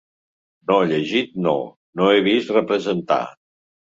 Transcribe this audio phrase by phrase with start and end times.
[0.71, 1.35] No, llegit…
[1.47, 1.53] no.
[1.97, 3.21] Ho he vist representar